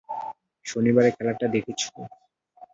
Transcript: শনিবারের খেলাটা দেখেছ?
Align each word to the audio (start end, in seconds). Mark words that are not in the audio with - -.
শনিবারের 0.65 1.15
খেলাটা 1.17 1.45
দেখেছ? 1.55 1.81